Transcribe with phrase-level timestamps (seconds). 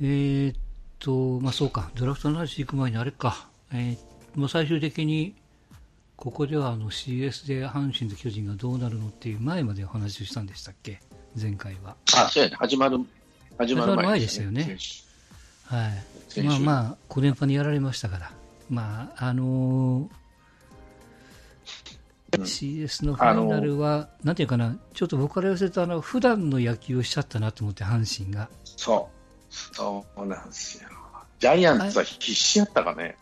[0.00, 0.56] えー、っ
[0.98, 5.34] と、まあそうか、ドラフトの話行く前にあれか、えー、もう最終的に、
[6.16, 11.00] ここではあの CS で阪神と巨人がどうなるのっていう前までお話をしたんでしたっけ、
[11.40, 11.96] 前回は。
[12.16, 12.98] あ、そうやね、始まる、
[13.58, 14.78] 始まる前でしたよね。
[15.64, 16.42] はい。
[16.42, 18.32] まあまあ、5連覇にやられましたから。
[18.68, 28.48] まあ、あのー、CS のファイナルは、なんていうかな、ちょっと僕から言わせると、あの、普段の野球をしちゃったなと思って、阪神が。
[28.64, 29.15] そう。
[29.72, 30.88] そうなんですよ。
[31.38, 33.16] ジャイアンツは必死やったかね。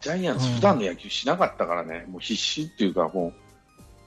[0.00, 3.32] ジャイアンツ、普段の野球しなかったからね、うん、もう必死っていうか、も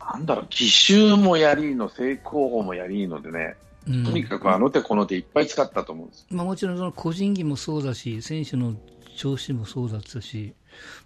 [0.01, 3.55] う、なんだろう、奇襲もやりの、正攻法もやりのでね、
[3.87, 8.75] とにかくあの手この手いっぱい使ったと思うんです、まあ、もちろんその個人技もそうだし、選手の
[9.15, 10.53] 調子もそうだったし、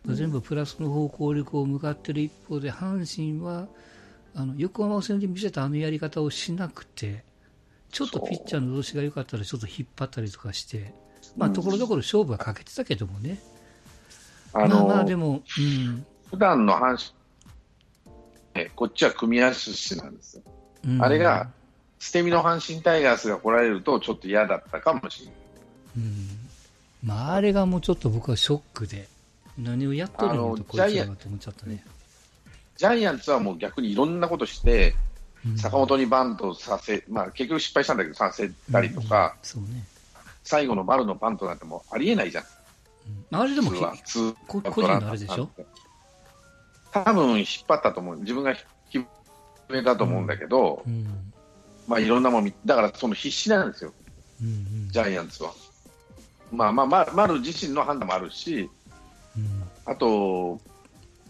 [0.03, 3.67] まあ、全部プラスの方向にこう向かっている一方で、阪神は
[4.33, 7.23] あの横浜戦で見せたあのやり方をしなくて、
[7.91, 10.93] ちょっとピッチャーの調子が良かったらちょっと引っ張ったりとかして、
[11.37, 13.39] まあ、ところどころ勝負はかけてたけどもね。
[14.53, 16.97] あのまあでも、うん、普段の阪
[18.53, 20.43] 神、こっちは組み合わせしなんですよ。
[20.85, 21.49] うん、あれが
[21.99, 25.35] 捨て身の阪神タイガースが来られるとちょっと嫌だったかもしれない。
[25.97, 26.41] うん
[27.03, 29.07] まあ、あれがもうちょっと僕はショックで、
[29.57, 31.83] 何をやっとるのとこいつらと思っちゃったね。
[32.77, 34.95] ジャイアンツはもう逆にいろんなことして、うん、
[35.57, 39.83] 坂本にバントさせ、まあ、結局失敗したんだけど、させたりとか、うんうね、
[40.43, 42.43] 最後の丸のバントなんてもありえないじゃん。
[43.31, 43.71] うん、あれでも
[44.47, 45.49] 個人のあれでしょ？
[46.91, 48.17] 多分引っ張ったと思う。
[48.17, 48.53] 自分が
[48.91, 49.05] 決
[49.69, 51.07] めたと思うんだけど、うん。
[51.87, 53.91] まあ、いろんなもんだからその必死なんですよ、
[54.41, 54.51] うんう
[54.87, 55.51] ん、ジャイアンツは。
[56.51, 58.69] まあまあ、ま丸自身の判断もあるし、
[59.35, 60.61] うん、あと、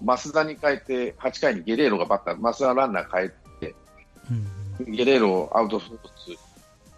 [0.03, 3.40] 増田に変えて、8回にゲレーロがバッター、増田ランナー変えて、うん、
[4.87, 5.99] ゲレーロアウトフォー
[6.35, 6.39] ス、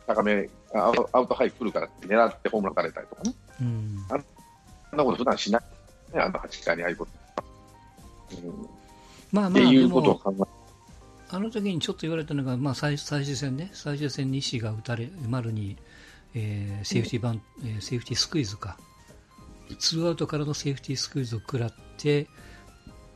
[0.07, 7.11] 高めアウトハイ来るからって狙ってホームラン打たれたりとかね、うん、あんなこと普段しない、ね、あの8回にああいうこと。
[8.35, 8.67] うん、
[9.31, 10.63] まあまあ、っていうことを考え。
[11.35, 15.77] あの時にちょっと言われたのが、まあ、最最終戦ね、最終戦、西が打たれ、丸に、
[16.35, 18.77] えー、セーフティーバン、うん、えー、セーフティースクイズか、
[19.79, 22.27] ツーアウトからのセーフティースクイズを食らって、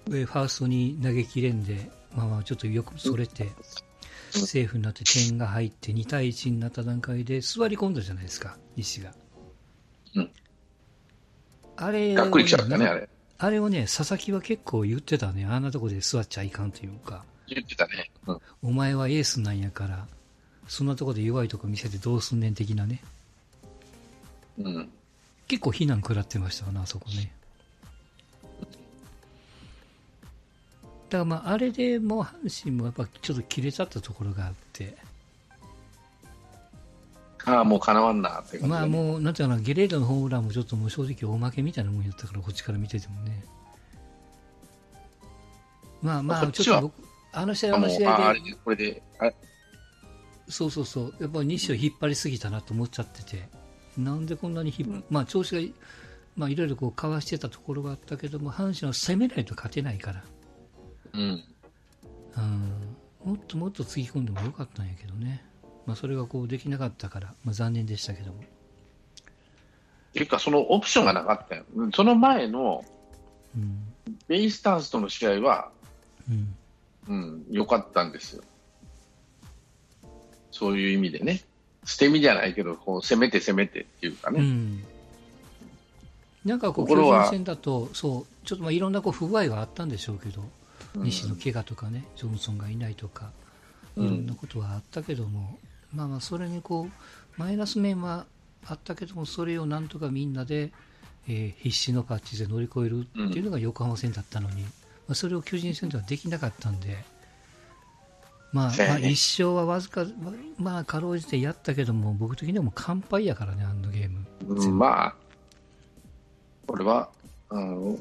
[0.08, 3.50] えー、ファーストに投げきれんで、まあまあ、ちょっとよくそれて、
[4.32, 9.14] セーフになって点が入って2対1になった段階で座り込んだじゃないですか、西が。
[10.16, 10.32] うん。
[11.78, 13.10] あれ、がっくりきちゃったね、あれ。
[13.40, 15.46] あれをね、佐々木は結構言ってたね。
[15.46, 17.24] あんなとこで座っちゃいかんというか。
[17.48, 18.12] 言ってたね。
[18.26, 20.08] うん、お前はエースなんやから、
[20.68, 23.02] そんなとこで弱いとこ見せてどうすんねん的なね。
[24.58, 24.90] うん。
[25.48, 27.32] 結構非難食らってましたわな、あそこね。
[31.10, 34.96] からまあ、あれでもう阪神もやっぱちょっと切れちゃったところがあって。
[37.46, 43.44] ああ、もうかなわんなってまあもう、なんていうかな、ゲレードのホームランもちょっともう正直大負けみたいなもんやったから、こっちから見ててもね。
[46.02, 46.94] まあまあ、ちょっと僕、
[47.32, 49.04] あの試合はあの試合で、これで、
[50.50, 53.48] そうそうそう、やっぱり西を引っ張りすぎたなと思っちゃってて、
[53.98, 55.62] なんでこんなに、うん、まあ調子が、
[56.36, 60.24] まあいろいろこうかわしてたところがあったけども、阪神は攻めないと勝てないから、
[61.18, 61.44] うん、
[62.38, 65.44] うんもっともっとつぎ込んでもよかったんやけどね、
[65.86, 68.44] まあそれがこうできなかったから、まあ残念でしたけども。
[70.18, 71.64] ていうか、そのオプションがなかったよ。
[71.94, 72.84] その前の、
[74.28, 75.70] ベイスターズとの試合は、
[77.10, 78.44] うん、良、うん、かったんですよ。
[80.52, 81.44] そういう意味でね。
[81.86, 84.40] 捨て身じゃないけど、こう攻めて攻めてっていうかね。
[84.40, 84.84] うん、
[86.44, 90.50] なんかこう、巨人戦だと、そう、ちょっとまあいろんなこう不具合があったんでしょうけど、うん、
[91.04, 93.32] 西の怪我とかね、ジョンソンがいないとか、
[93.96, 95.60] いろんなことはあったけども、
[95.94, 98.26] うん、まあまあ、それにこう、マイナス面は
[98.66, 100.72] あったけども、それをなんとかみんなで、
[101.28, 104.70] えー、必死のパッチで乗り越えるっていうのが横浜戦だったのに、ま
[105.10, 106.98] あ、それを巨人戦ではできなかったんで、
[108.54, 110.06] まあ、まあ、一勝はわずか、
[110.58, 114.26] まあ、かろうじてやったけども、僕的にはもう完敗やからね、あのゲーム。
[114.48, 115.16] うん、まあ、
[116.66, 117.10] これは、
[117.50, 117.98] あの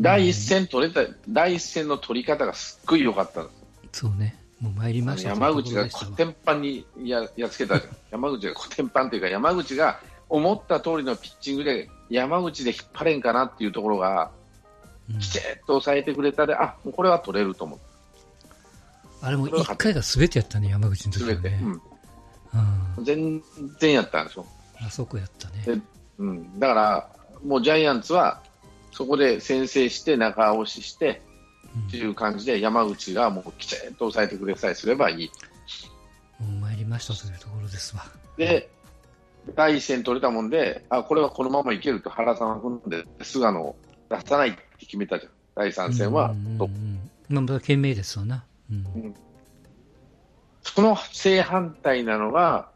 [0.00, 3.46] 第一戦取れた、うん、第一戦の取り方がすっごい良かった
[3.92, 5.30] そうね、もう参りました。
[5.30, 7.78] 山口がコテンパンにややっつけた。
[7.80, 14.30] じゃん、山口がコテンパンというか、山口が思った通りのピッチングで、山口で引っ張れんかなっていうところが、
[15.20, 17.78] きちっと抑えてくれたで、あこれは取れると思う。
[19.22, 21.60] あれも1回がすべてやったね、山口の時はね。
[22.96, 23.42] うん、全
[23.78, 24.46] 然やったんでしょ。
[24.80, 25.80] あそこやったね。
[26.18, 27.08] うん、だから、
[27.44, 28.42] もうジャイアンツは、
[28.98, 31.22] そこで先制して、中押しして、
[31.86, 35.30] っていう感じで、山口がもうきちんと抑えてくれさえすればいい。
[36.40, 38.02] もう参りましたというところですわ。
[38.36, 38.68] で、
[39.54, 43.76] 第一戦取れたもんで、あこれはこのままいけると原さんは踏んで、菅野を
[44.10, 46.68] 出さないって決めたじゃん、第3戦はトッ
[47.28, 47.32] プ。
[47.32, 49.14] まあ、懸命ですよな、うん、うん、
[50.64, 52.68] その正反対なのが、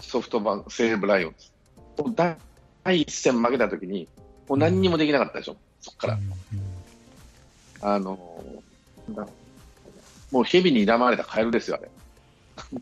[0.00, 2.36] ソフトバンク、西武ライオンズ。
[2.84, 4.06] 第一戦負けたときに、
[4.50, 6.18] もう何にもできなかったでしょ、うん、そこから。
[7.82, 8.18] あの
[10.32, 11.88] もう蛇に睨まれたカエルですよ、あれ。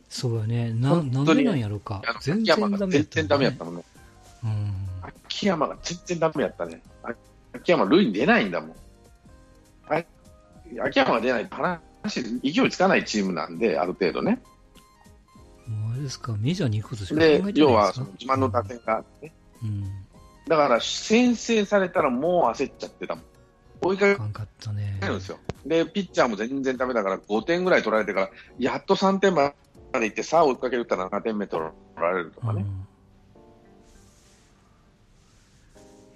[0.09, 0.73] そうだね。
[0.81, 2.01] な、なんでなんやろか。
[2.23, 3.83] 全然ダメやった、ね、全然ダメやったもんね。
[4.45, 4.73] うん。
[5.27, 6.81] 秋山が全然ダメやったね。
[7.53, 8.77] 秋山、塁に出ないんだもん。
[10.81, 14.41] 秋山が出ないと話、勢いつかないチームなんで、ある程度ね。
[15.93, 19.33] あれですか、メジャーに行くことしかで要はその自慢の打点があって、
[19.63, 19.85] うん、
[20.49, 23.25] だから先制されたらもう焦っちゃってたもん。
[23.81, 24.17] 追いか
[25.01, 25.39] けるんですよ。
[25.65, 29.53] で、ピッチャーも全然ダメだから、5点ぐらい取られてから、やっと3点ま
[29.93, 31.63] でいって、さあ追いかけるったら7点目取
[31.97, 32.65] られるとかね。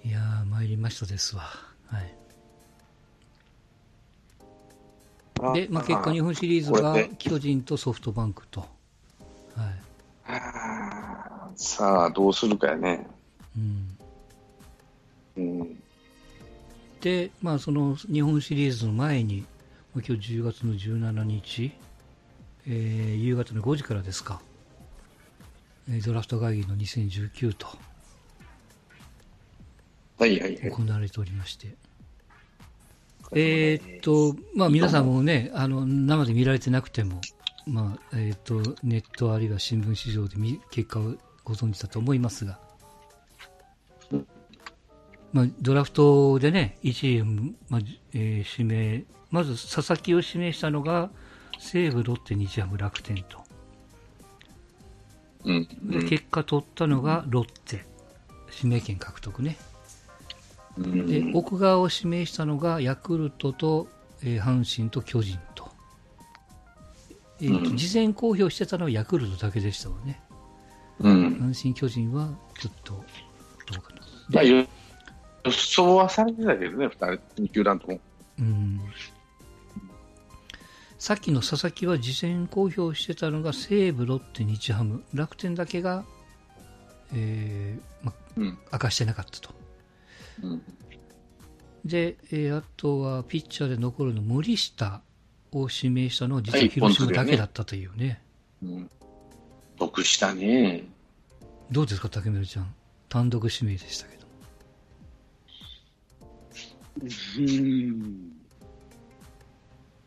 [0.03, 1.43] うん、いやー、参りましたですわ。
[1.87, 2.15] はい。
[5.53, 8.61] で、まあ、結果、日本シリーズが巨人とソフトバンクと。
[8.61, 9.83] はい。
[11.55, 13.07] さあ、どうするかやね。
[13.55, 13.92] うん。
[15.37, 15.83] うん、
[17.01, 19.45] で、まあ、その日本シリーズの前に、
[19.95, 21.71] 今日10月の17日、
[22.67, 24.41] えー、夕方の5時からですか、
[26.05, 27.67] ドラフト会議の2019と、
[30.17, 31.75] はいはいはい、行われておりまして、
[33.35, 37.19] えー、っと、まあ皆さんもね、あの、生で見られてなくても、
[37.65, 40.37] まあ、えー、っと、ネットあるいは新聞市場で
[40.71, 42.59] 結果をご存知だと思いますが、
[45.33, 47.23] まあ、ドラフトでね、1位、
[47.69, 47.81] まあ
[48.13, 51.09] えー、指名、まず佐々木を指名したのが
[51.59, 53.43] 西武、ロッテ、日ハム、楽天と。
[55.45, 57.83] うん、で結果取ったのがロッテ、
[58.55, 59.57] 指名権獲得ね。
[60.77, 63.87] で奥側を指名したのがヤクルトと、
[64.23, 65.69] えー、阪神と巨人と,、
[67.41, 70.19] えーと事前公表してたのはヤクルトだけでしたわね、
[70.99, 74.01] うん、阪神、巨人はちょっとどうかな。
[75.45, 77.99] 予想はされてたけどね、2, 2球団とも。
[78.39, 78.81] うん
[81.03, 86.05] さっきの佐々木は事前公表してたのが西武、ロッテ、日ハム、楽天だけが、
[87.13, 89.49] えーまうん、明かしてなかったと。
[90.43, 90.61] うん、
[91.83, 95.01] で、えー、あとはピッチャーで残るの森下
[95.51, 98.05] を指名したのは実は広島だけだったというね。
[98.05, 98.21] ね
[98.63, 98.89] うん、
[99.77, 100.85] 得したね。
[101.69, 102.73] どうですか、竹村ちゃん。
[103.09, 104.22] 単独指名でしたけど。
[107.01, 108.33] うん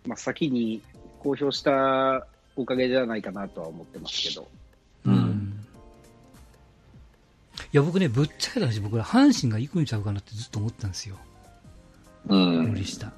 [0.07, 0.81] まあ、先に
[1.21, 4.49] 公表したおかげじゃないかなとは思ってますけど。
[5.05, 5.67] うん。
[7.73, 11.17] いや、僕ね、ぶっちゃけた話、僕ら阪神が行くんちゃうかなってずっと思ったんですよ。
[12.29, 12.69] うん。
[12.71, 13.13] 無理した。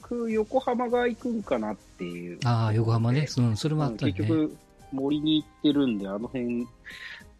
[0.00, 2.38] 僕、横浜が行くんかなっていう。
[2.44, 3.26] ああ、横浜ね。
[3.26, 4.12] そのそれもあったね。
[4.12, 4.56] 結局、
[4.92, 6.66] 森に行ってるんで、あの辺、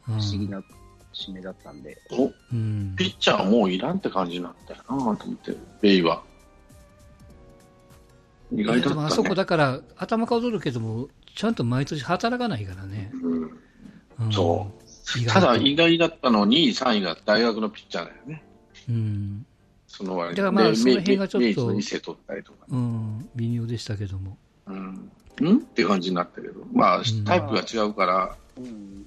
[0.03, 0.63] 不思議な
[1.13, 1.99] 締めだったんで。
[2.11, 6.23] お、うん、ピッチャーもういらんって感じなんだよなと思って、ベイは。
[8.53, 13.11] 意外だった、ね、あそこだから、頭数るけども、ちゃんと毎年働かないからね。
[13.23, 14.71] うん、そ
[15.25, 15.27] う。
[15.27, 18.45] ただ、意外だったの、2位、3位が大学のピッチャーだよね。
[18.89, 19.47] うん。
[19.87, 24.37] その割だからまあ、その辺がちょっと、2世取ったりとか、うん、微妙でしたけども。
[24.67, 25.11] うん。
[25.41, 25.57] ん？
[25.57, 29.07] って感じになったけど、まあ、タイプが違うから、うん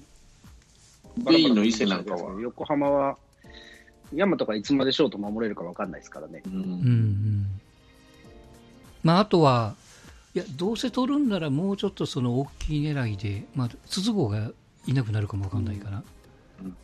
[1.16, 2.40] ベの伊勢なんかは。
[2.40, 3.16] 横浜は、
[4.14, 6.42] 山とかいつまでショート守れるか分かんないですからね。
[6.46, 6.52] うん。
[6.52, 7.46] うんうん、
[9.02, 9.74] まあ、あとは、
[10.34, 14.50] いや、どうせ取るんならもうちょっとその大きい狙いで、まあ、筒香が
[14.86, 16.02] いなくなるかも分かんないから。
[16.62, 16.74] うん、い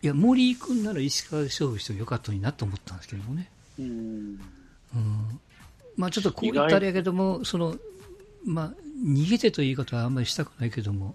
[0.00, 3.50] や、森行くんなら石川で勝負してもよかったのになと思ったんですけどもね。
[3.78, 3.86] うん。
[4.94, 5.40] うん。
[5.96, 7.76] まあ、ちょっとこう言ったらやけども、その、
[8.44, 8.72] まあ、
[9.04, 11.14] 逃げてという言い方はあんまりしたくないけども、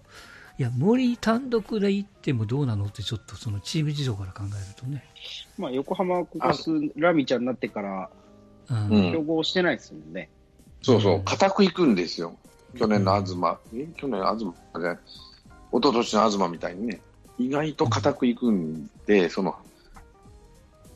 [0.59, 5.03] いや、森単独で行ってもどうなのって、ちょっとそのチーム事情から考えるとね。
[5.57, 8.09] まあ、横浜はここ数、ラミちゃんになってから、
[8.67, 10.29] 競合してないですもんね。
[10.81, 12.35] そうそう、固く行くんですよ。
[12.75, 13.87] 去年の東、え？
[13.97, 14.99] 去年の東で、
[15.71, 17.01] 一昨年の東みたいにね、
[17.37, 19.55] 意外と固く行くんで、その、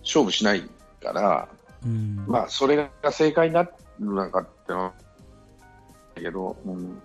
[0.02, 0.64] 勝負しない
[1.04, 1.48] から、
[1.86, 4.92] うん、まあ、それが正解になるのかっての
[6.16, 7.02] だけど、うん、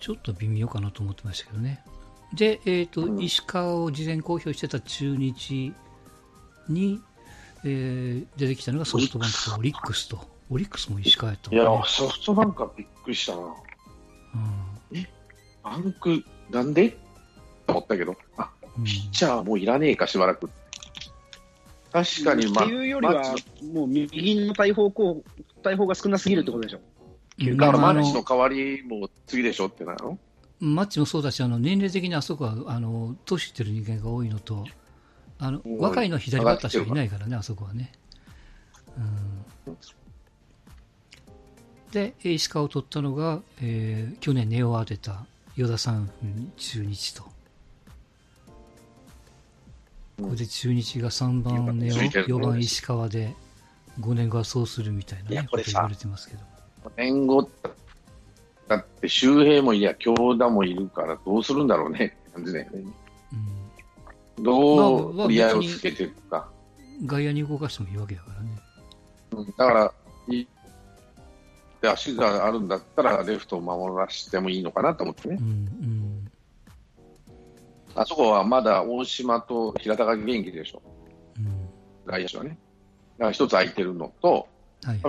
[0.00, 1.82] ちょっと微妙かなと思ってましたけどね。
[2.34, 5.72] で、えっ、ー、と、うん、石川を事前公表してた中日
[6.68, 7.00] に、
[7.64, 10.20] えー、出てきたのがソフトバンクとオリックスと。
[10.50, 13.42] オリックスも石川やったね、いや、ソフトバンクはびっくりしたな。
[13.42, 13.46] う
[14.96, 15.06] ん、
[15.62, 16.90] バンク、なんで？
[17.66, 18.50] と思ったけど、あ、
[18.82, 20.48] ピッチャーもういらねえか、しばらく。
[21.92, 23.22] 確かに、ま、っていうよりは、
[23.74, 26.80] もう右の大砲こう、大砲が少なすぎるってことでしょ。
[27.40, 30.18] うん、だからマッチの代わりも次でしょってなの？
[30.60, 34.66] マッチもそうだし、あの年齢的にあそこはあの年いってる人間が多いのと、
[35.38, 37.92] あの若いの左バッターしかいないからね、あそこはね。
[39.66, 39.76] うん、
[41.92, 45.24] で、石川を取ったのが、えー、去年根を当てた
[45.56, 46.10] 与田さん
[46.56, 47.22] 中日と。
[50.20, 53.36] これで中日が3番根尾、4番石川で、
[54.00, 56.47] 5年後はそうするみたいな、ね、こと言われてますけど。
[56.88, 57.48] 5年後
[58.68, 62.84] だって周平もいや、京田もいるからどうするんだろうねって感じだよね。
[64.36, 66.48] うん、どう折り合いをつけていくか。
[67.06, 68.50] 外野に動かしてもいいわけだからね。
[69.32, 69.92] うん、だから、
[70.28, 70.46] い
[71.80, 75.38] で足があるんだったら、レフトを守らせてもいいのかなと思ってね。
[75.40, 76.30] うんうん
[77.94, 80.80] あそこはまだ大島と平田が元気でしょ、
[81.36, 81.68] うん、
[82.06, 82.50] 外野手はね。
[82.50, 84.46] だから一つ空いてるのと、
[84.84, 85.00] はい、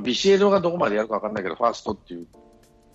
[0.00, 2.26] ビシエドがどこまでやるか分かんないけど、ファーストっていう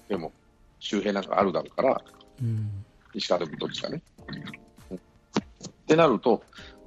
[0.10, 0.34] でも
[0.79, 2.01] 周辺なんかあるだろうから、
[2.41, 2.70] うん、
[3.13, 4.01] 石川でもどっちかね。
[4.89, 5.00] うん、っ
[5.88, 6.41] てなると、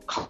[0.07, 0.29] か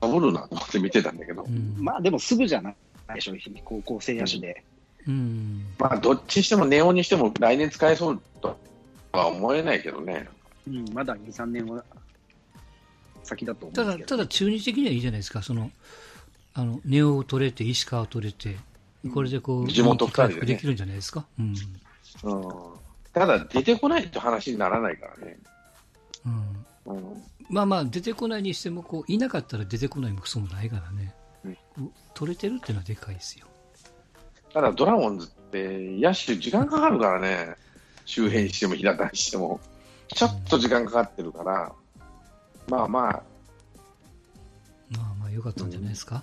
[0.00, 2.76] ぶるなと思って見てたんだけど、うん、まあでもすぐじゃない
[3.14, 4.64] でしょ、高校生野手で。
[5.06, 8.58] うん、まあどっちにしても、ネオにしても来年使えそうと
[9.12, 10.28] は思えないけどね。
[10.66, 11.84] うん、まだ2、3年は
[13.22, 15.70] 先だと思うただ、ただ中日的にはいいじゃないですか、その、
[16.54, 18.56] あの、ネオを取れて、石川を取れて、
[19.12, 21.26] これでこう、地元回復できるんじゃないですか？
[21.38, 21.54] うん。
[22.24, 22.42] うん、
[23.12, 25.38] ただ、出てこないって話にならないからね。
[26.86, 26.94] うん。
[26.94, 31.14] うん、まあまあ、出てこないにしても、こう、いなかったら出てこないもクソもないからね。
[31.44, 31.48] う
[31.80, 33.46] ん、取れてるっていうのはでかいですよ。
[34.52, 37.54] ただ、ドラゴンズって、野手時間かかるからね。
[38.04, 39.60] 周辺しても平田にしても。
[40.08, 41.72] ちょっと時間かかってるから、
[42.68, 43.22] まあまあ。
[44.90, 46.22] まあまあ、よかったんじゃないですか？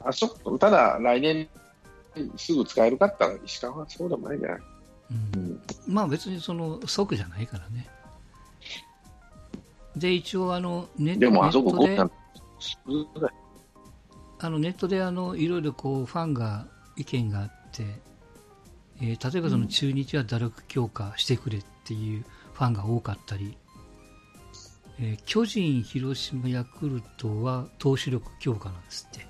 [0.00, 1.48] うん、あそただ、来年
[2.36, 4.60] すぐ使えるかったら、石川はそうでもないんじゃない、
[5.34, 7.88] うん、うん、まあ別にその即じゃないからね。
[9.96, 12.10] で、一応あのネットで、もあそこであ
[14.50, 17.84] のネットであのいろいろこうファンが意見があって、
[19.00, 23.56] えー、例えばその中日は打力強化してくれっていうファンが多かったり、
[24.98, 29.26] えー、巨人、広島、ヤクルトは投手力強化なんですって。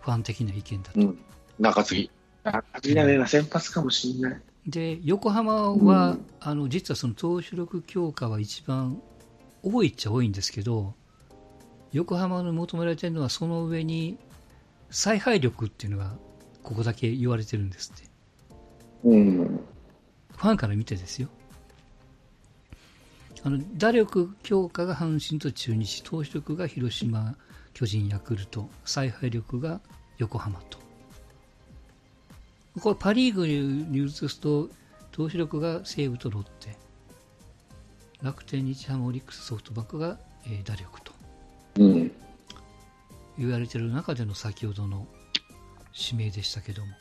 [0.00, 1.00] ファン的な意見だと。
[1.00, 1.18] うん、
[1.60, 2.10] 中継ぎ。
[2.42, 4.40] 中継ぎだね、先発かもしれない。
[4.66, 9.00] で、横浜は、うん、あの、実はその投手力強化は一番
[9.62, 10.94] 多いっちゃ多いんですけど、
[11.92, 14.18] 横浜の求められてるのはその上に
[14.90, 16.16] 采配力っていうのが
[16.62, 18.08] ここだけ言われてるんですって。
[19.04, 19.60] うん。
[20.36, 21.28] ファンから見てですよ。
[23.42, 27.36] あの打力強化が阪神と中日投手力が広島、
[27.72, 29.80] 巨人、ヤクルト采配力が
[30.18, 30.79] 横浜と
[32.78, 34.68] これパ・リーグに移すと
[35.10, 36.76] 投手力が西武とロッテ。
[38.22, 41.12] 楽天、日ハム、オリックス、ソフトバンクが、えー、打力と、
[41.78, 42.12] うん、
[43.38, 45.06] 言われている中での先ほどの
[45.94, 46.92] 指名でしたけども。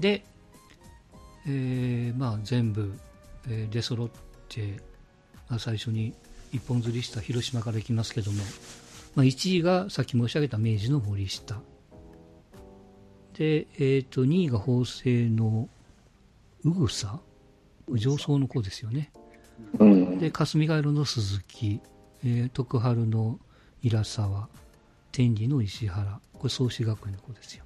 [0.00, 0.24] で、
[1.46, 2.92] えーまあ、全部、
[3.48, 4.10] えー、出揃っ
[4.48, 4.80] て、
[5.48, 6.14] まあ、最初に
[6.52, 8.42] 一本釣りした広島からいきますけども、
[9.14, 11.60] まあ、1位がさっき申し上げた明治の森下
[13.34, 15.68] で、えー、と2位が法政の
[16.64, 17.20] 宇草
[17.90, 19.12] 上層の子ですよね、
[19.78, 21.80] うん、で霞ヶ浦の鈴木、
[22.24, 23.38] えー、徳春の
[23.82, 24.48] 平沢
[25.12, 27.64] 天理の石原これ創志学園の子ですよ。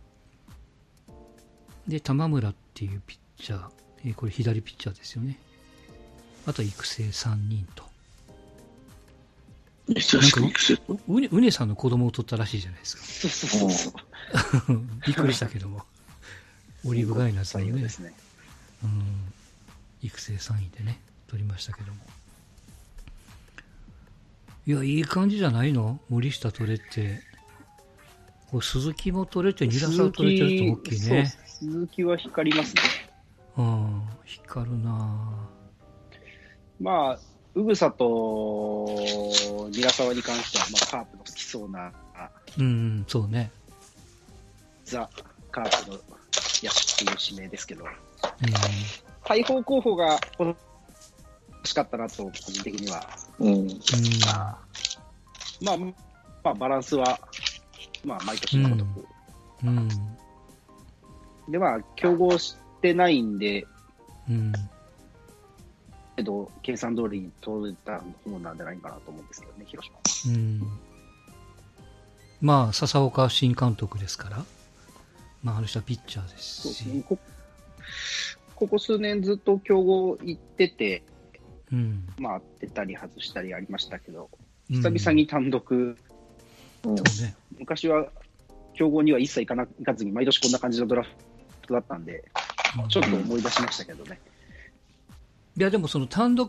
[1.86, 3.70] で玉村っていうピッチャー、
[4.04, 5.38] えー、これ左ピッチャーですよね。
[6.46, 7.87] あと育成3人と。
[9.88, 13.02] うね、うねさんの子供を取ったらしいじゃないですか。
[13.04, 13.92] そうそうそう。
[15.06, 15.82] びっくりしたけども。
[16.84, 17.82] オリーブガイナーさんのね。
[17.82, 18.12] ですね。
[18.84, 19.32] うん。
[20.02, 21.98] 育成3位でね、取りましたけども。
[24.66, 25.98] いや、いい感じじゃないの？
[26.08, 27.26] 森下取れて。
[28.50, 31.34] こう鈴木も取れて、二打差取れてると大きいね。
[31.46, 32.82] 鈴木は光りますね。
[33.56, 36.82] うん、光るなぁ。
[36.82, 37.18] まあ、
[37.58, 38.86] うぐさと
[39.72, 41.92] ニラサワに関しては、まあ、カープの好きそうな、
[42.56, 43.50] うん、そうね。
[44.84, 45.10] ザ・
[45.50, 47.90] カープの野手っていう指名ですけど、うん、
[49.24, 50.56] 大砲候補が欲
[51.64, 53.04] しかったなと、個人的には。
[53.40, 53.66] うん、
[55.60, 55.92] まあ、ま
[56.52, 57.18] あ、バランスは、
[58.04, 59.06] まあ、毎年のごとく。
[59.64, 59.88] うん、
[61.48, 63.66] で、まあ、競合してないんで、
[64.30, 64.52] うん
[66.22, 69.88] 度、計算通りに取れた方なんじゃないかなと思うんですけどね、広
[70.24, 70.62] 島うん。
[72.40, 74.44] まあ、笹岡新監督ですから、
[75.42, 76.82] まあ、あの人はピッチャーですし。
[76.88, 77.18] ね、こ
[78.54, 81.02] ここ数年ずっと強豪行ってて、
[81.72, 84.30] うん、まあ、出たり外したりありましたけど、
[84.70, 85.96] 久々に単独、
[86.84, 87.02] うんね、
[87.58, 88.08] 昔は
[88.74, 91.10] 強豪には一切行かな行かずに、毎年こんな感じのドラフ
[91.66, 92.24] トだったんで、
[92.88, 94.20] ちょっと思い出しましたけどね。
[95.58, 96.48] いや、でもその単独、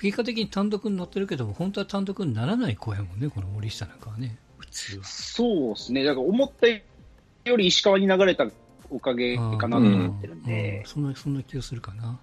[0.00, 5.04] 結果的に単独に乗ってるけども、本当は単独にならない子やもんね、この森下なんかはね、普通は。
[5.04, 8.46] そうですね、だから思ったより石川に流れた
[8.88, 12.18] おかげかなと思ってるんで、そんなそんな気がするかな。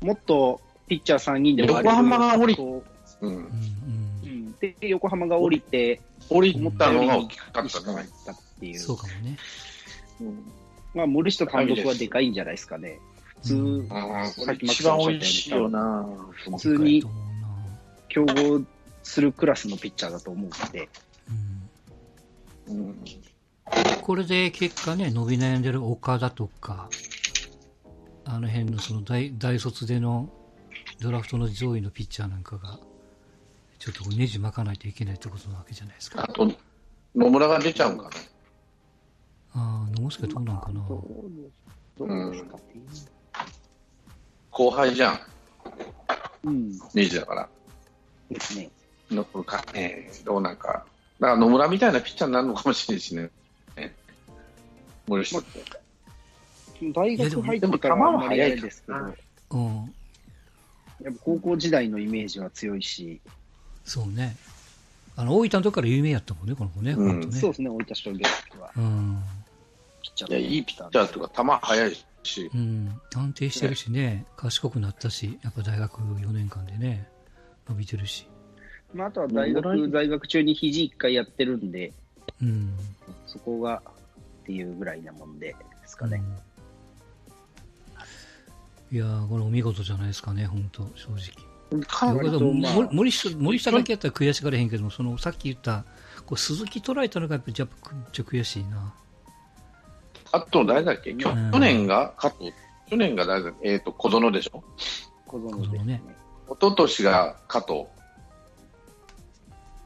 [0.00, 2.82] もっとピッチャー3人で横浜が降り、うん
[3.20, 3.50] うん
[4.22, 8.78] うん、で横浜が降りて、降りたのが大きかったじゃないかっていう。
[8.78, 9.36] そうかもね。
[10.22, 10.52] うん
[10.94, 12.98] まあ、森下単独はでかいんじゃないですかね。
[13.46, 13.88] 普通、うん、
[14.44, 16.06] さっき一番美味しいよな。
[16.32, 17.04] 普通に
[18.08, 18.64] 競合
[19.02, 20.88] するクラスのピッチャーだと思うので。
[22.68, 22.96] うん、うん、
[24.02, 26.88] これで結果ね、伸び悩んでる岡田とか、
[28.24, 30.28] あの辺のその大大卒での
[31.00, 32.80] ドラフトの上位のピッチャーなんかが、
[33.78, 36.24] ちょっとネジ巻かないといけないってことなわけじゃないですか。
[36.24, 36.50] あと、
[37.14, 38.10] 野村が出ちゃうんかな。
[39.52, 40.82] ああ、野村どうなんかな。
[41.98, 42.50] うん、
[44.56, 45.20] 後輩じゃん。
[46.44, 46.70] うん。
[46.94, 47.48] 2時だから。
[48.30, 48.70] ですね。
[49.10, 50.86] 残るかね、どうなんか。
[51.20, 53.30] だから野村みたいなピッチャーになるのかもしれないしね。
[55.06, 55.60] 森下って。
[56.94, 58.98] 大学入ってからは早いですけど、
[59.50, 59.94] うん、
[61.02, 63.20] やっぱ高校時代のイメージは強いし。
[63.84, 64.36] そうね。
[65.16, 66.92] あの、大分のとこから有名やったもんね、この子ね。
[66.92, 68.26] うん、ねそうですね、大分商業
[68.60, 68.72] は。
[68.74, 69.22] うん。
[70.02, 72.06] ピッチャーいや、いいピッチャーとか、球速いし。
[72.54, 73.00] うん。
[73.14, 77.08] 安定してるしね、ね賢くなったし、やっぱ大学4年間でね、
[77.68, 78.26] 伸びてるし。
[78.94, 81.92] まあ、あとは大学、在学中に肘一回やってるんで、
[82.42, 82.72] うん。
[83.26, 83.82] そこが、
[84.42, 86.22] っていうぐらいなもんで、ですかね。
[88.90, 91.56] うん、いやこれお見事じゃないですかね、本当正直。
[92.92, 95.84] 森下森下だけやったら悔しがれへんけどそのさっき言った
[96.24, 97.66] こう鈴木捉えたのがやっぱめっちゃ
[98.22, 98.94] 悔しいな。
[100.32, 102.52] あと誰だっけ、去年が加藤、
[102.88, 104.62] 去年が誰だっけ、えっ、ー、と小園でしょ？
[105.26, 106.02] 小園ですね。
[106.48, 107.84] 一昨年が加藤。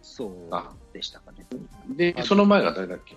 [0.03, 1.47] そうでしたかね。
[1.97, 3.17] で、その前が誰だっけ？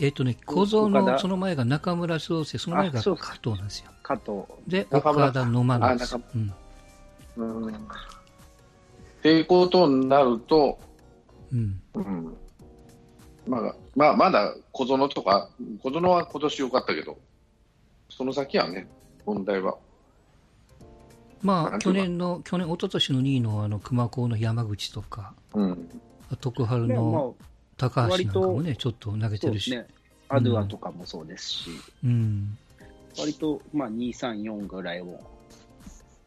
[0.00, 3.90] えっ、ー、とね、小園、その前が中村翔成、その前が加藤なんですよ。
[4.02, 4.44] 加藤。
[4.68, 6.20] で、岡田野間なんですよ。
[6.34, 6.54] うん
[7.36, 7.74] うん。
[7.74, 7.78] っ
[9.22, 10.78] ていうことになると、
[11.52, 11.80] うん。
[11.94, 12.36] うん。
[13.48, 15.50] まあ、まあ、まだ小園とか、
[15.82, 17.18] 小園は今年良かったけど、
[18.08, 18.86] その先はね、
[19.26, 19.76] 問題は。
[21.42, 25.88] まあ、去年の、去年、一昨年の2位のあの熊高の山口とか、うん、
[26.40, 27.34] 徳春の
[27.76, 29.72] 高橋なんかもね、ちょっと投げてるし。
[29.72, 29.88] ね、
[30.28, 31.70] アドゥアとかもそうですし、
[32.04, 32.56] うん、
[33.18, 35.18] 割と、まあ、2、3、4ぐらいを。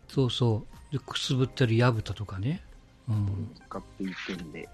[0.09, 0.91] そうそう。
[0.91, 2.61] で、くすぶったり、やぶたとかね。
[3.07, 3.55] うん。
[3.65, 4.67] 使っていくんで。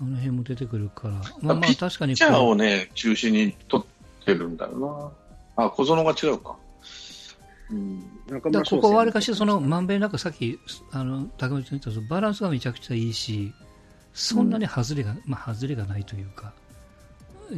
[0.00, 1.14] あの辺も出てくるから。
[1.40, 2.14] まあまあ確かに。
[2.14, 5.12] ピッチャーをね、中心に取ってるんだよ
[5.56, 5.64] な。
[5.64, 6.56] あ、小園が違うか。
[7.70, 8.00] うん。
[8.30, 10.58] だここはわりかし、その、まんべんなくさっき、
[10.92, 13.52] あの、高橋さん言ったバランスがめちゃくちゃいいし、
[14.12, 16.52] そんなに外れが、うん、まあ外れがないというか、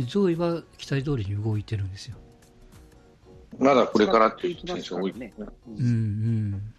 [0.07, 2.17] 上位は期待通りに動いてるんですよ。
[3.59, 5.33] まだこれからっていう選手が多いね。
[5.39, 6.73] うんうん。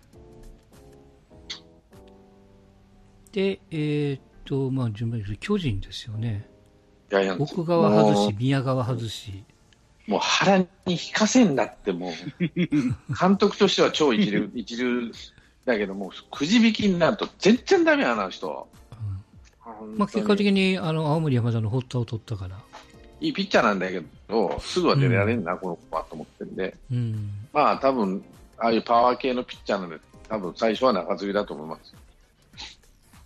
[3.32, 6.46] で、えー、っと、まあ、順番に巨人ですよね。
[7.40, 9.46] 奥側外し、宮川外し。
[10.08, 12.12] もう腹に引かせんなってもう、
[13.18, 15.10] 監督としては超一流、 一流
[15.64, 18.66] だけども、くじ引きになると全然ダメやな、人は。
[19.82, 22.60] うん、まあ、結果的にあの青森山田のホッタを取ったから。
[23.22, 28.22] いいピッチャーなんだけど、すぐは出られんな、うん、この子はと思ってるんで、うん、まあ多分、
[28.58, 32.01] ああいうパワー系のピッチャーなんで、多分最初は中継ぎだと思います。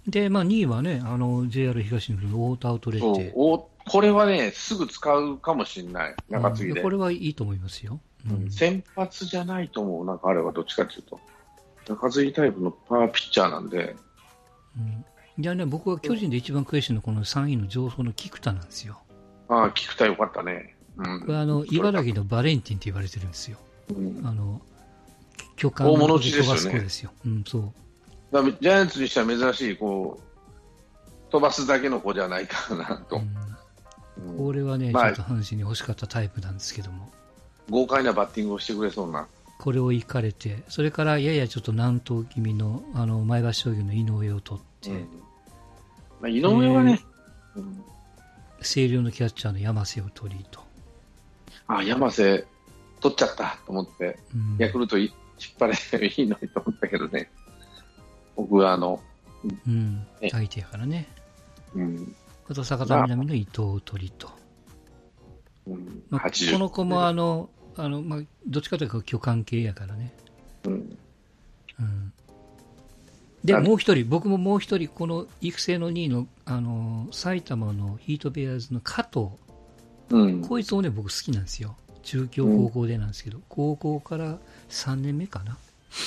[0.08, 11.20] で、まあ、2位はね、あの JR 東日本の太田を取れてこれはね、すぐ使うかもしれない、中継ぎで、うん、これはいいと思いますよ、うん、先発じゃないと思う、なんかあれはどっちかというと、
[11.88, 13.96] 中継ぎタイプのパワーピッチャーなんで。
[14.78, 15.06] うん、
[15.44, 19.00] いやね、僕は巨人で一番悔しいのは、この3位の上層の菊田なんですよ。
[19.50, 20.76] ああ、菊田よかったね。
[20.98, 23.58] うん、これあの茨城のバレンティンって言われてるんですよ。
[23.90, 24.62] うん、あの
[25.56, 27.12] 巨漢の飛ばす子ですよ。
[27.26, 27.74] うん、そう。
[28.32, 33.22] だジャイアンツにしては珍しいこう飛ばすだけの子じゃないかなと、
[34.18, 37.12] うん、これはね、まあ、ちょっと阪神に欲しかったタイプなんですけども。
[37.70, 39.28] 豪快なバッティングをしてくれそうな。
[39.60, 44.98] これを行かれて、それからややちょっと南東気味のあの前橋商業の井上を取って、うん、
[46.22, 47.02] まあ、井上はね、
[47.56, 47.64] えー、
[48.60, 50.60] 星稜のキャッチャーの山瀬を取りと。
[51.68, 52.46] あ、山瀬
[53.00, 55.12] 取っちゃったと思って、うん、ヤクルト引っ
[55.60, 57.32] 張れいいのにと思ったけどね、
[58.36, 59.00] 僕はあの、
[59.68, 61.08] うん、相手やからね。
[61.74, 62.16] うん。
[62.50, 64.30] あと坂田南の伊藤を取りと。
[65.68, 70.14] うんまあ、この子もあの、あのまあ、どっちかというと巨漢系やからね。
[70.66, 70.98] うん。
[71.80, 72.14] うん、
[73.44, 79.30] で、もう一人、僕ももう一人、この育成の2位の、あの、埼玉のヒートベアーズの加藤。
[80.10, 80.42] うん。
[80.42, 81.76] こいつもね、僕好きなんですよ。
[82.04, 84.38] 中京高校でなんですけど、うん、高校から
[84.70, 85.58] 3年目かな。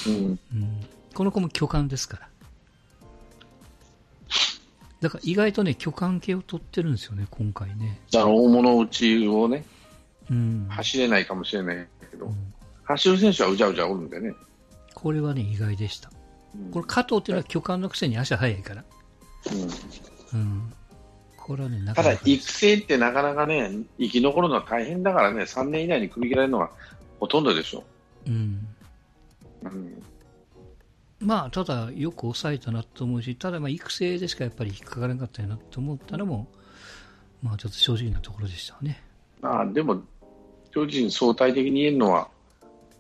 [0.06, 0.14] うん。
[0.14, 0.86] うん、
[1.18, 2.28] この子も巨漢ですから。
[5.00, 8.00] だから意外とね、巨漢系を取ってるんですよね、今回ね。
[8.12, 9.64] だから大物打ちをね、
[10.30, 12.54] うん、走れないかもしれないけど、うん、
[12.84, 14.32] 走る選手はうじゃうじゃおるんでね。
[14.94, 16.08] これはね、意外でした。
[16.54, 18.84] うん、これ、加藤っていうのは巨漢のくせに足速いから。
[19.52, 20.40] うん。
[20.40, 20.72] うん。
[21.36, 26.70] これはね、なかなかただ、育成ってなかなかね、生き残るのは大変だからね、3年以内に組み切られるのは
[27.18, 27.82] ほとんどでしょ
[28.28, 28.30] う。
[28.30, 28.68] うん。
[29.64, 30.02] うん。
[31.20, 36.46] まあ、ただ、よく抑えたなと思うし、ただ、まあ、育成でしかやっぱり引っかからなかったよなと思ったのも、
[37.42, 39.02] まあ、ちょっと正直なところでしたね。
[39.40, 40.00] まあ、でも、
[40.70, 42.28] 巨人相対的に言えるのは、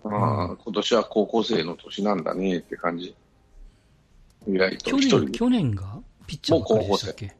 [0.02, 3.14] まあ、うん、今年は高校生の年なんだねって感じ。
[4.48, 7.36] 意外と去年、去年がピッチャーばっかりでしたっけ？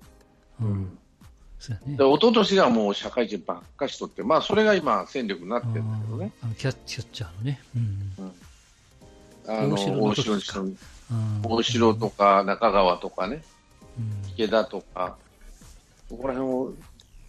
[0.61, 0.99] うん。
[1.59, 1.97] そうやね。
[1.97, 6.33] で、一昨もう社会人ばっかしとって、まあ、それが今、戦力になってるんだけどね。
[6.43, 7.61] あのキャッチャーのね。
[7.75, 8.13] うん。
[8.19, 8.33] うん
[9.49, 10.77] あの大城に
[11.43, 13.43] 大城とか中川とかね、
[14.35, 15.17] 池田とか、
[16.09, 16.75] そこら辺を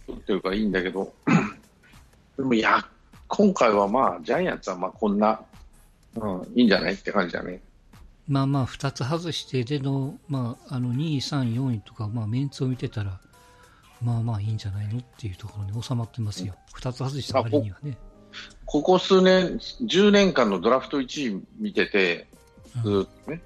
[0.06, 1.12] 取ってるからいいんだけど、
[2.36, 2.86] でもや、
[3.26, 5.40] 今回はまあ、ジャイアンツはまあこんな、
[6.16, 7.62] うん、いいんじゃないって感じだね。
[8.28, 13.18] まあまあ、2つ外してでの、まあ、あの2位、3位、4位とか、まあ、メンツを見てたら、
[14.02, 16.54] まあまあいいんじゃないのっていうところに収まってますよ。
[16.74, 17.96] 2つ外した割にはね。
[18.66, 22.28] ここ数年、10年間のドラフト1位見てて、
[22.84, 23.42] ずっとね、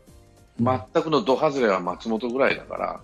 [0.61, 3.01] うん、全くのど外れは松本ぐらいだから。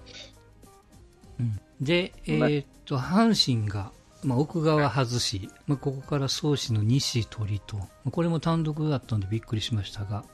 [1.38, 3.90] うん、で、えー、っと、阪神が、
[4.22, 7.78] まあ、奥側外し、まあ、ここから創始の西鳥と、
[8.10, 10.24] これも単独だったんでびっくりしましたが、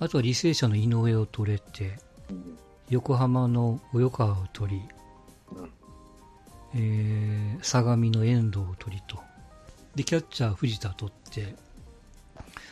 [0.00, 1.98] あとは履正社の井上を取れて、
[2.28, 2.58] うん、
[2.90, 4.82] 横浜の及川を取り、
[5.52, 5.70] うん、
[6.74, 9.18] えー、相模の遠藤を取りと、
[9.94, 11.54] で、キャッチャー藤田取って、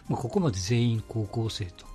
[0.08, 1.86] まあ、ここまで全員高校生と。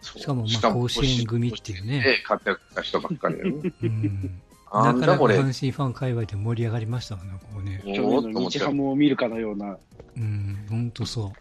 [0.00, 2.22] しかも、まあ、甲子園組っていうね。
[2.24, 3.52] 活躍した人ばっかりだね。
[3.82, 4.40] うん。
[4.72, 7.82] なかなか阪神ファン界隈で盛り上がりましたもんね、ここね。
[7.84, 9.78] 去年の日ハムを見るかのような。
[10.16, 11.32] うん、本当そ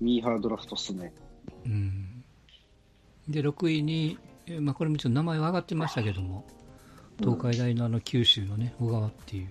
[0.00, 0.04] う。
[0.04, 1.12] ミーハードラフトっすね。
[1.64, 2.24] うん。
[3.28, 4.18] で、6位に、
[4.60, 6.44] まあ、これもちょっと名前は上がってましたけども、
[7.20, 9.48] 東海大のあの九州のね、小川っていう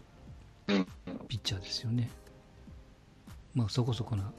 [1.29, 2.09] ピッチャーですよね。
[3.53, 4.31] まあそこそこな、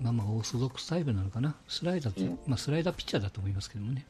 [0.00, 1.56] まあまあオーソドックスタイプなのかな。
[1.68, 4.06] スライダーと、うん、まあスライダーピッチャーだと思いますけどもね。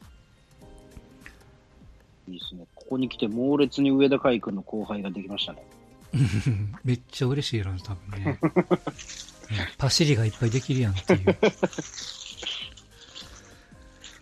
[2.27, 2.65] いいですね。
[2.75, 5.63] ここに来て猛烈に上田海君の後輩ができましたね。
[6.83, 8.39] めっちゃ嬉しいやろ、多分ね。
[9.77, 11.37] パシリがいっぱいできるやんっていう。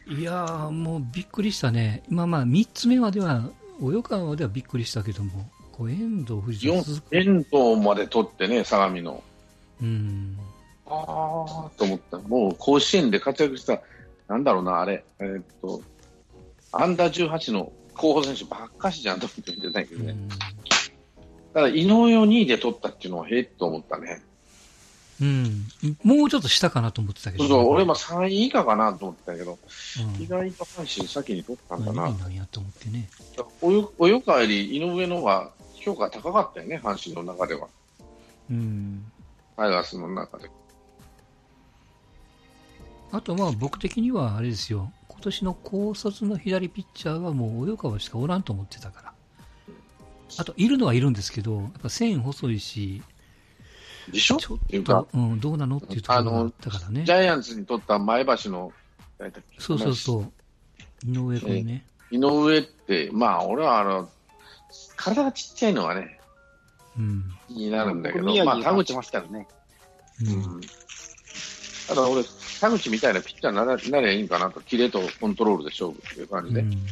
[0.19, 2.03] いやー、もうびっくりしたね。
[2.09, 9.23] まあまあ、3つ目までは、及川ではびっくりしたけども、遠藤、藤田遠藤まで取ってね、相模の。
[9.81, 10.38] うん。
[10.88, 12.17] ああ、と思った。
[12.19, 13.81] もう甲子園で活躍した、
[14.27, 15.81] なんだろうな、あれ、えー、っと、
[16.71, 20.15] アンダー18の候補選手ばっかしじゃんと思って見てないけどね。
[21.53, 24.21] ただ、井上を2位で取ったっていうのは、へえと思ったね。
[25.21, 25.67] うん。
[26.03, 29.57] もうちょっと下かなと思ってたけど、ね、そうそう、俺も3位以下かなと思ってたけど、
[30.17, 32.09] うん、意外と阪神先に取ったんだな。
[32.09, 33.07] なんやと思ってね。
[33.61, 35.51] およ、およかえり井上のが
[35.85, 37.67] 評価高かったよね、阪神の中では。
[38.49, 39.05] うん。
[39.55, 40.49] タイガースの中で。
[43.11, 49.13] あとまあ僕的にはあれですよ、今年の高卒の左ピッチャーはもう及川しかおらんと思ってたから。
[50.37, 53.03] あと、いるのはいるんですけど、やっぱ線細いし、
[54.11, 54.37] でしょ？
[54.37, 57.03] ちょっと、うん、どうなのっていうところがあったからね。
[57.05, 58.73] ジャイアンツにとった前橋の、
[59.59, 60.31] そうそうそう、
[61.07, 61.85] 井上君ね。
[62.11, 64.09] 井上って、まあ、俺はあの、
[64.95, 66.19] 体がちっちゃいのはね、
[66.97, 69.47] うん、になるんだけど、まあ、田口ますからね。
[70.21, 70.61] うん。
[71.88, 72.23] ただ俺、
[72.59, 76.61] 田口みたいなピッチャーにななりゃいいんかなと、キレとコントロールで勝負っていう感じで。
[76.61, 76.85] うん、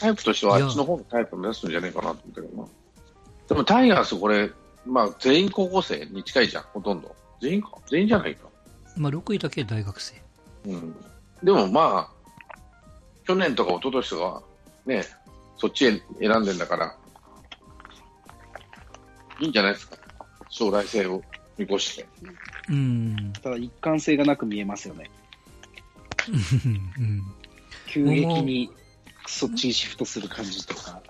[0.00, 2.68] タイプとしてはあっちの方のタイプを目指すんじゃないかなと思ったけどな。
[3.48, 4.50] でもタイガースこれ、
[4.86, 7.14] まあ、全員高校生に近いじゃん、ほとんど。
[7.40, 7.70] 全員か？
[7.90, 8.48] 全員じゃないか。
[8.96, 10.14] まあ、6位だけ大学生。
[10.66, 10.94] うん。
[11.42, 12.21] でもまあ、
[13.24, 14.42] 去年とか一昨年とか、
[14.86, 15.04] ね、
[15.56, 16.96] そっちへ選んでんだから、
[19.40, 19.96] いいんじゃないですか？
[20.48, 21.22] 将来性を
[21.56, 22.06] 見越して。
[22.68, 23.32] うん。
[23.42, 25.10] ただ一貫性がなく見えますよね。
[26.28, 27.22] うん、
[27.88, 28.70] 急激に
[29.26, 31.00] そっちにシフトする感じとか。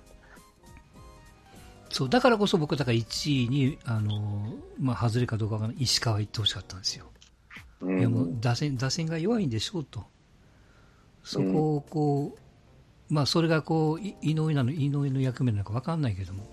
[1.90, 7.10] そう、だからこそ僕、だから1位に、あの、まあ、外れかどうかが石川行ってほしかったんですよ。
[7.82, 10.04] うん、いやもう打線、打線が弱いんでしょうと。
[11.24, 12.36] そこをこ
[13.10, 16.44] う、まあ、それがこう、井上なの、井上の役目なのか分かんないけども。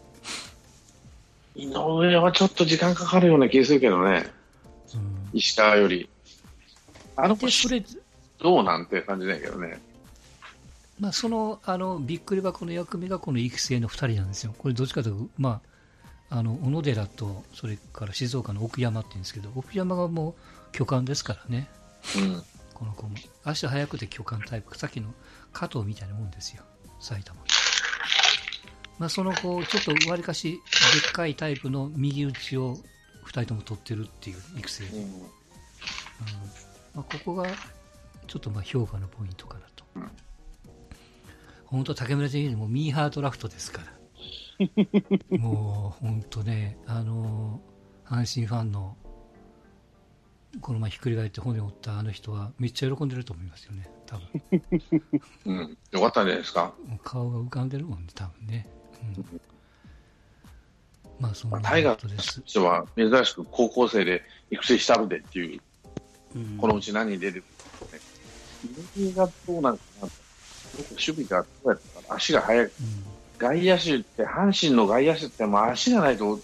[1.56, 4.28] 井上はちょっと時間かかるような気がするけどね。
[4.94, 6.10] うん、石川より。
[7.16, 7.48] あの子、
[8.42, 9.80] どうなんて感じだけどね。
[11.00, 15.62] まあ、そのあのびっくり箱の役目がこの育成の2人なんですよ、これどっちかというと、ま
[16.30, 20.34] あ、あの小野寺とそれから静岡の奥山っていうんですけど、奥山がもう
[20.74, 21.70] 巨漢ですからね、
[22.18, 22.44] うん、
[22.80, 23.16] この子も。
[23.44, 25.14] 足速くて巨漢タイプ、さっきの
[25.52, 26.64] 加藤みたいなもんですよ、
[27.02, 27.42] 埼玉
[28.98, 30.58] まあ、その子、ちょっとわりかしで
[31.10, 32.78] っかいタイプの右打ちを
[33.26, 35.10] 2人とも取ってるっていう育成で、うん、うん、
[36.96, 37.48] まあ、ここが
[38.28, 39.84] ちょっとまあ評価のポイントかなと。
[39.96, 40.12] うん。
[41.66, 47.62] 本当、竹村選手もミーハードラフトですから、もう本当ね、あの
[48.06, 48.98] 阪神ファンの
[50.62, 54.62] この前ひっくり返って骨を折ったあの人はめっちゃ喜んでると思いますよね、多分。
[55.46, 56.74] うん、よかったんじゃないですか？
[57.04, 58.68] 顔が浮かんでるもんね、多分ね。
[59.18, 59.42] うん、
[61.20, 65.62] まあ、そんなタイガーとしては珍しく高校生で育成したるでっていう、
[66.36, 67.44] うん、このうち何に出てく
[68.66, 69.14] るね。
[69.14, 70.08] がどうなるかな。
[70.08, 70.14] と
[70.92, 72.72] 守備がそうやったから足が速い、うん、
[73.38, 76.40] 外野手って、阪神の外野手ってもう足がないと、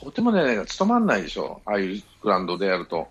[0.00, 3.08] とてもね、務まんないでしょ、ああいうグラウンドでやると、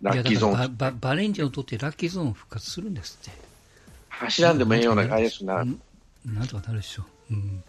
[0.00, 3.30] ラッキーゾーンババレンジを取ってラッキーゾーン復活するんですって。
[4.08, 5.78] 走らんでもええような外野手になる。
[6.26, 7.34] なんとかなるでしょう。
[7.34, 7.64] うん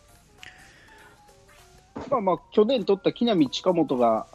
[2.10, 4.26] まあまあ、去年取った木浪近本が、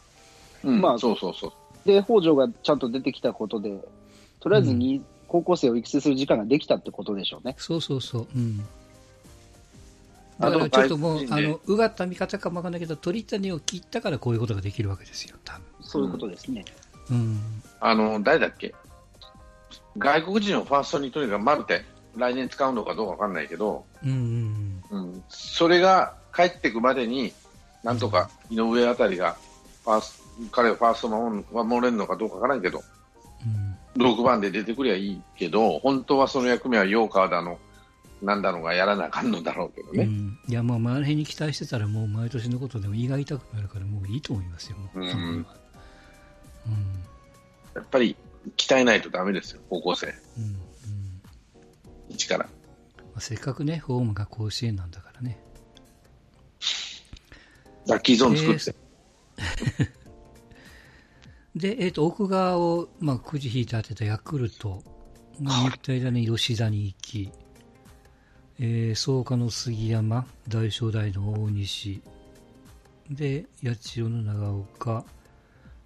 [0.63, 1.87] うん、まあ、そうそうそう。
[1.87, 3.79] で、北条がちゃんと出てきたことで、
[4.39, 7.55] とりあえずに、高校生を育成する時間ができたってことでしょうね。
[7.57, 8.27] そうそうそう。
[8.35, 8.65] うん。
[10.39, 15.63] だからちょっともう、あの、うがった見方かもわかんないけど、鳥谷を切ったからこういうことができるわけですよ、多分。
[15.81, 16.63] そういうことですね。
[17.11, 17.39] うん。
[17.79, 18.73] あの、誰だっけ？
[19.97, 21.83] 外国人のファーストにとにかくマルテ、
[22.15, 27.33] 来年使うのかどうかわかんないけど、うんうん、うん、それが帰ってくまでに、
[27.83, 29.37] なんとか井上あたりが
[29.83, 32.81] ファース彼をファースト守守れるのかどうかわからんけど、
[33.97, 37.59] 6番で出てくりゃいいけど、本当はその役目はヨーカーだの、
[38.21, 40.03] なんだろうがやらなあかんのだろうけどね。
[40.03, 45.45] うん、いや、まあ、周りに期待してたら、もう毎年のことでも胃が痛くなるから、もういいと思いますよ、うん、うん、
[47.75, 48.15] やっぱり
[48.57, 50.07] 鍛えないとだめですよ、高校生。
[50.07, 50.09] う
[50.41, 50.55] んうん、
[52.09, 52.45] 一から。
[52.45, 55.39] まあ、せっかくね、ホームが甲子園なんだからね。
[57.87, 58.75] ラッキーゾーン作って。
[59.37, 59.89] えー
[61.55, 64.83] で、えっ、ー、と、奥側を、まあ、くじ引いて当てたヤクルト
[65.41, 67.31] が日体大の吉田に行き、
[68.61, 72.01] えー、草加の杉山、大正大の大西、
[73.09, 75.05] で、八千代の長岡、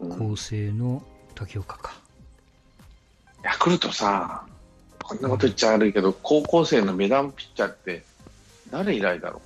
[0.01, 1.03] 厚生の
[1.35, 1.93] 竹岡か。
[3.43, 4.45] ヤクルトさ、
[5.03, 8.03] こんなこと言っちゃ悪いけど、うん、高校生の目玉ピッチャーって
[8.71, 9.41] 誰以来だろ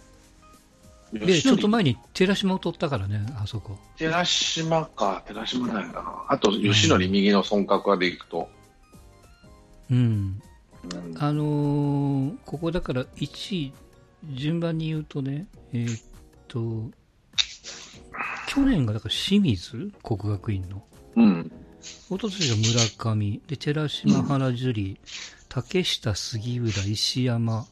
[1.13, 1.19] う？
[1.19, 3.77] で、ちょっと前に寺島を取ったからね、あそこ。
[3.97, 6.25] 寺島か、寺島だよな。
[6.29, 8.49] あと、吉典右の損角がでいくと。
[9.91, 10.41] うん。
[10.83, 13.73] うん、あのー、ここだから1位、
[14.33, 16.01] 順番に言うとね、えー、っ
[16.47, 16.91] と、
[18.47, 20.83] 去年がだから清水国学院の。
[21.15, 21.51] うん。
[21.81, 24.97] 一昨年が村上、で、寺島原樹里、うん、
[25.49, 27.65] 竹下杉浦、石山、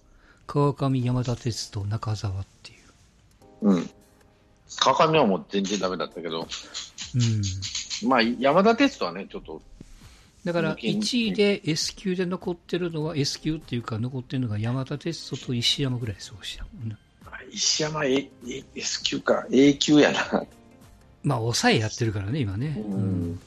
[0.48, 2.76] 川上山田哲人、中澤ってい
[3.62, 3.70] う。
[3.70, 3.90] うん。
[4.78, 8.08] 川上はもう全然ダメだったけど、うん。
[8.10, 9.62] まあ、山田哲人はね、ちょっと。
[10.46, 16.96] だから1位で S 級で残ってるのは S 級っていうか残ってるのが山田哲人と石山ぐらいそうしやもんね。
[17.52, 18.30] 石山 A
[18.76, 20.44] S 級か A 級やな。
[21.24, 22.76] まあ抑えやってるからね今ね。
[22.78, 23.40] うん、うん、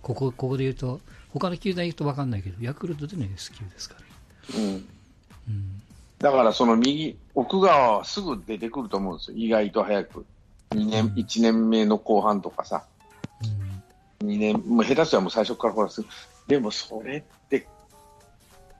[0.00, 4.58] ここここで言うと他の球団言うと分かんないけどヤクルトでの S 級ですから。
[4.58, 4.88] うん。
[5.46, 5.82] うん、
[6.18, 10.24] だからその右、奥側はすぐ出てくると思うんですよ、意外と早く。
[10.70, 12.84] 2年、1年目の後半とかさ。
[14.20, 16.02] うん、2年、もう下手したらもう最初からほらす
[16.46, 17.66] でもそれって、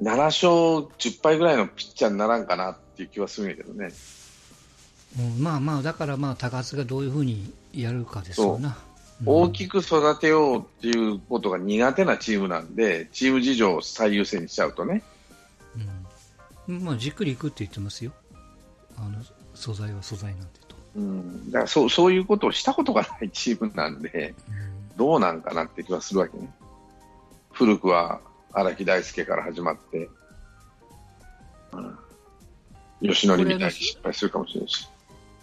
[0.00, 0.50] 7勝
[0.98, 3.90] 10敗ぐらいのピッチャーにならんかなっていう気はするんやけどね。
[5.18, 8.76] うん、まあまあ、だからまあ、高津がどういうふうにやるかですよな。
[9.24, 15.02] 大きく育てようっていうことが苦手なチームなんで、チーム事情を最優先にしちゃうとね。
[16.68, 18.12] うん、まあ、じっくりいくって言ってますよ。
[18.96, 19.22] あの
[19.54, 20.76] 素材は素材なんでと。
[20.96, 24.52] うん、だからそうそういうことをしたことがないチームなんで、う
[24.94, 26.52] ん、どうなんかなって気はするわけね。
[27.54, 28.20] 古くは
[28.52, 30.08] 荒木大輔から始まって、
[31.72, 34.88] うん、吉典みたいに失敗するかもしれないし。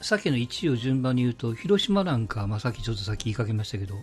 [0.01, 3.95] さっきの1位を順番に言うと、広島なんか、まあ、さっきちょっとさっき言いかけましたけど、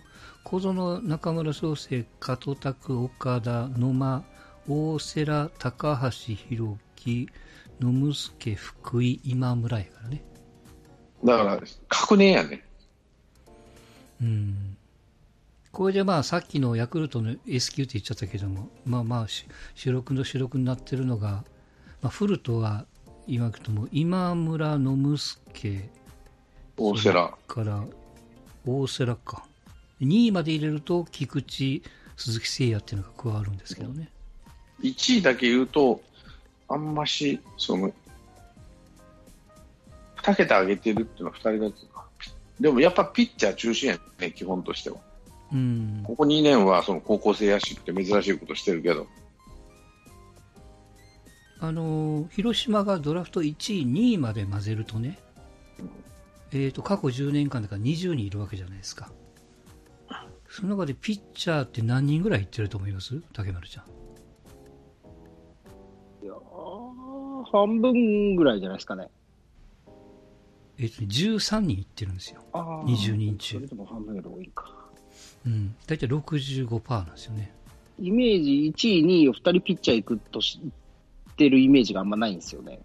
[0.43, 4.23] 小園、中村創生、加藤拓、岡田、野間、
[4.67, 7.27] 大瀬良、高橋宏樹、
[7.81, 10.23] 野村助、福井、今村やからね。
[11.25, 12.63] だから、確年やね。
[14.21, 14.77] うん。
[15.79, 19.27] これでまあさっきのヤクルトの S q って言っちゃったけども、まあまあ
[19.75, 21.45] 主力の主力になってるのが、
[22.01, 22.83] まあ、フルトは
[23.29, 25.89] 言わなくとも今村野之助
[26.75, 27.37] 大瀬良。
[27.47, 27.81] から
[28.67, 29.45] 大瀬良か。
[30.01, 31.81] 2位まで入れると菊池
[32.17, 34.09] 鈴木誠也っていうのが加わるんですけどね。
[34.81, 36.01] 1位だけ言うと
[36.67, 37.93] あんましその
[40.23, 42.05] 2桁上げてるっていうのは2人だけか。
[42.59, 44.97] でもやっぱピッチャー中心やね基本としては、
[45.51, 49.07] うん、ここ2年はその高校生野手って珍しいことしてるけど
[51.59, 55.19] あの広島がドラフト1位、2位まで混ぜるとね、
[56.51, 59.11] えーと、過去10年間だから20人いるわけじゃないですか。
[60.47, 63.21] その中でピッチャーって何人ぐらいいってると思います？
[63.33, 63.85] 竹丸ちゃん。
[66.25, 66.33] いや
[67.51, 69.09] 半分ぐらいじゃないですかね。
[70.77, 72.41] えっ、ー、と、13人いってるんですよ。
[72.53, 73.55] 20人中。
[73.55, 74.78] それでも半分より多いか。
[75.45, 75.75] うん。
[75.87, 77.51] 大体65%なんですよね。
[77.99, 82.79] イメージ1位、2位を2人ピッチャー行くとしってるイメージがあんまないんですよね。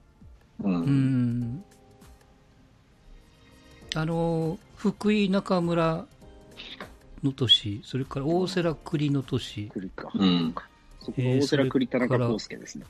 [0.62, 0.74] うん。
[0.74, 1.64] うん
[3.96, 6.06] あの、福井中村
[7.22, 9.68] の年、それから大瀬良栗の年。
[9.68, 10.10] 栗か。
[10.14, 10.54] うん。
[11.00, 12.86] そこ大瀬良栗田中康介ですね。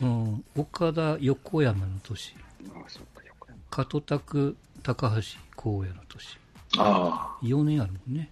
[0.00, 0.44] うん。
[0.56, 2.34] 岡田横山の年。
[2.74, 3.58] ああ、そうか、横山。
[3.70, 5.20] 加藤拓高橋
[5.56, 6.38] 光也の年。
[6.78, 7.44] ああ。
[7.44, 8.30] 4年あるもんね。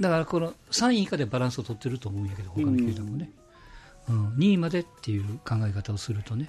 [0.00, 3.30] だからこの3位以下でバランスを取ってると思うんやけど、他の球団もね。
[4.08, 6.48] うん、2位までっていう考え方をするとね。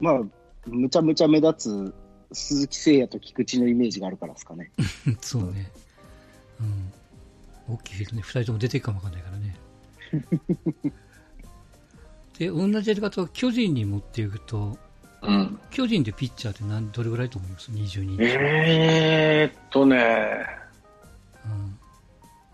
[0.00, 0.20] まあ、
[0.66, 1.94] むちゃむちゃ目立つ
[2.32, 4.70] 鈴木誠也と菊池のイメージがあるからですかね。
[5.20, 5.70] そうね。
[6.60, 7.74] うん。
[7.74, 9.56] 大きいフィールドね、2人とも出ていくかもわかんないからね。
[12.38, 14.78] で、同じやり方を巨人に持っていくと、
[15.22, 18.16] うん、巨人でピッチャーって何どれぐらいと思います ?20 人。
[18.20, 20.65] えーっとね、うん、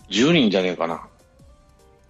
[0.09, 1.07] 10人じゃねえかな。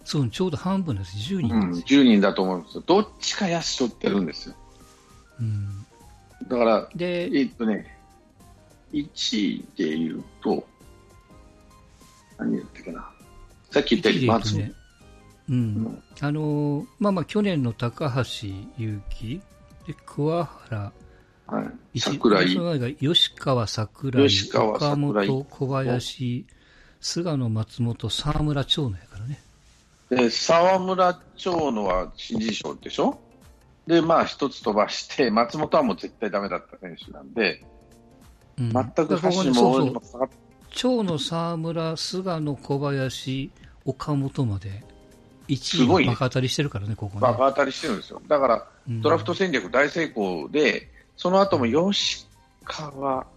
[0.03, 1.15] そう、ちょうど半分です。
[1.33, 2.83] 10人うん、10人だと思うんですよ。
[2.85, 4.55] どっちか野手取ってるんですよ。
[5.39, 5.85] うん。
[6.47, 7.97] だから、で、えっとね、
[8.91, 10.65] 1位で言うと、
[12.37, 13.09] 何言ったかな。
[13.71, 14.73] さっき言ったように、まず、ね、
[15.49, 19.41] うん、うん、あのー、まあまあ、去年の高橋優希、
[19.87, 20.91] で、桑原、
[21.47, 21.61] は
[21.93, 26.45] い、桜井、吉川桜井、岡本、小林、
[27.03, 29.41] 菅野、松本、沢村長野やからね。
[30.09, 33.19] で沢村長野は新人賞でしょ？
[33.85, 37.61] で、まあ、一つ飛ばして、松本はもう絶対だめだった選手なんで、
[38.57, 40.01] うん、全く橋も
[40.71, 43.51] 長野、沢村、菅野、小林、
[43.83, 44.83] 岡本まで、
[45.49, 47.21] 1位バカ当たりしてるからね、ここね。
[47.21, 48.21] バカ当たりしてるんですよ。
[48.29, 52.25] だから、ドラフト戦略大成功で、その後も吉
[52.63, 53.27] 川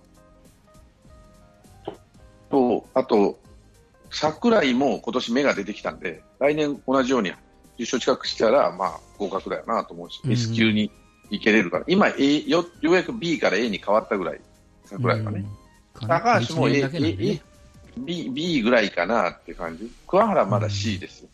[2.48, 3.40] と、あと、
[4.18, 7.28] 桜井も今年芽が出てきたんで、来年同じように
[7.76, 10.90] 優勝近くしたら、まあ、合格だよなと思うし、うん、S 級に
[11.28, 14.40] いけれるから、今、A、よようやく B から A に変わったぐらい、
[14.86, 15.44] 桜井がね。
[16.00, 17.40] うん、高橋も A、ね、A、
[17.98, 19.92] B、B ぐらいかなって感じ。
[20.06, 21.28] 桑原まだ C ですよ。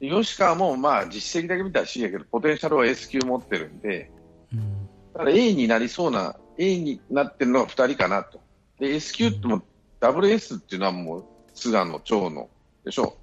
[0.00, 4.12] うん、吉川もまあ実績だけ見たら C やけど、ポテンシャルは S 級持ってるんで、
[4.52, 8.40] うん、だから A になりそうな、A になってるのが2人かなと。
[8.78, 9.62] で、S 級っても、
[10.00, 11.24] WS っていうのはもう、
[11.60, 12.48] 菅野、長野
[12.84, 13.16] でしょ。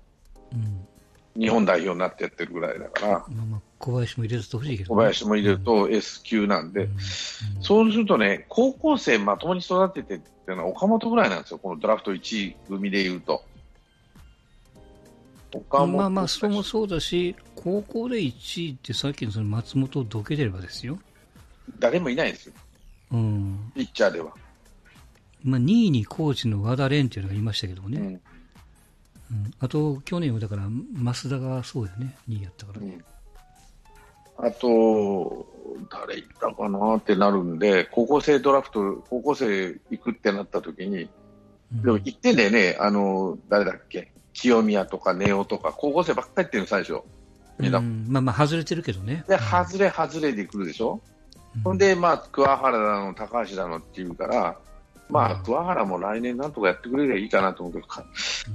[0.54, 0.88] うん。
[1.40, 6.92] 日本代表になってやってるぐらいだから、まあ、まあ小林も入れると欲しいけど、ね、小林も入れると S 級なんで、うん。
[6.92, 7.00] うん、
[7.62, 13.44] そうするとね、高校生まともに育ててっていうのは岡本ぐらいなんですよ、このドラフト1位組でいうと。
[15.70, 21.00] まあまあ、それもそうだし、高校で1位ってさっきのその松本をどけてればですよ。
[21.80, 22.54] 誰もいないですよ、
[23.12, 24.34] うん、ピッチャーでは。
[25.44, 28.00] まあ、2位にコーチの和田蓮っていうのがいましたけどもね。
[28.00, 28.06] うん。
[28.06, 28.22] うん、
[29.60, 32.80] あと、去年はだから、増田がそうやね、2位やったから。
[32.82, 33.00] ね。
[34.40, 35.48] うん、あと、
[35.92, 41.10] 誰いったかなってなるんで、高校生ドラフト、高校生行くってなった時に、
[41.72, 47.02] でも行ってんだよね、あの、誰だっけ、清宮とか根尾とか、高校生ばっかり行ってるの、最初。
[47.60, 49.26] うん、まあまあ、外れてるけどね。
[49.28, 51.02] で、外れ、外れで来るでしょ？
[51.56, 54.58] うん、ほんで、まあ、桑原だの、高橋だのっていうから、
[55.10, 57.88] まあ、桑原も来年なんとかやってくれればいいかなと思うけど、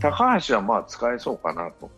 [0.00, 1.90] 高橋はまあ使えそうかなと。